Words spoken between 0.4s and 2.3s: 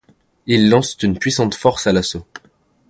Ils lancent une puissante force à l’assaut.